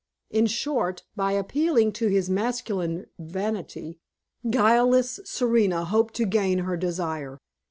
[0.31, 3.99] In short, by appealing to his masculine vanity,
[4.49, 7.37] guileless Serena hoped to gain her desire.